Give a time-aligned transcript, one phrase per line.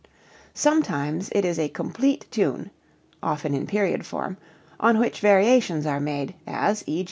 [0.55, 2.71] Sometimes it is a complete tune
[3.21, 4.35] (often in period form),
[4.79, 6.99] on which variations are made, as _e.